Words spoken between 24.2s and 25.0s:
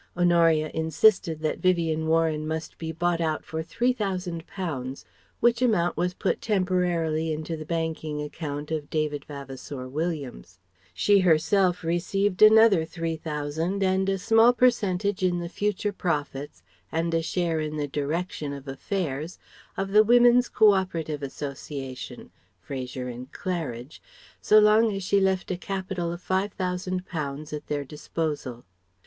so long